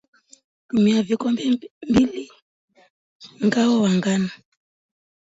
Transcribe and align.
Tumia 0.67 1.03
vikombe 1.07 1.43
mbili 1.89 2.23
nga 3.45 3.61
wa 3.81 3.89
ngano 3.97 4.31